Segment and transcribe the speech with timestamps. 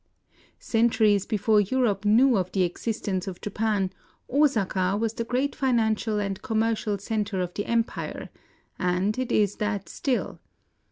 [0.57, 3.93] Centuries before Europe knew of the exist ence of Japan,
[4.31, 8.29] Osaka was the great financial and commercial centre of the empire;
[8.79, 10.39] and it is that still.